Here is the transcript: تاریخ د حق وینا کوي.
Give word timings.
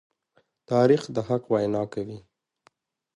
تاریخ 0.69 1.01
د 1.15 1.17
حق 1.27 1.43
وینا 1.53 1.83
کوي. 1.93 2.19